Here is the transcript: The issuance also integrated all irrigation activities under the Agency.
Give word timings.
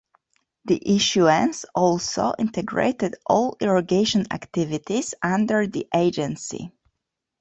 The 0.65 0.81
issuance 0.95 1.63
also 1.75 2.33
integrated 2.39 3.17
all 3.23 3.55
irrigation 3.61 4.25
activities 4.31 5.13
under 5.21 5.67
the 5.67 5.87
Agency. 5.93 6.71